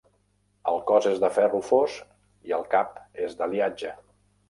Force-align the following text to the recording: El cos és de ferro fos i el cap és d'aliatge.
El 0.71 0.81
cos 0.91 1.09
és 1.09 1.19
de 1.25 1.29
ferro 1.35 1.61
fos 1.69 1.99
i 2.51 2.59
el 2.61 2.69
cap 2.75 3.01
és 3.29 3.41
d'aliatge. 3.43 3.97